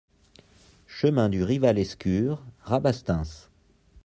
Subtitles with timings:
[0.87, 3.51] Chemin du Rival Escur, Rabastens